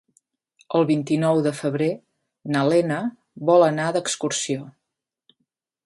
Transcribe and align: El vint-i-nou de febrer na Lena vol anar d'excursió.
El 0.77 0.85
vint-i-nou 0.91 1.41
de 1.47 1.51
febrer 1.59 1.91
na 2.55 2.65
Lena 2.71 2.99
vol 3.51 3.67
anar 3.71 3.87
d'excursió. 3.99 4.69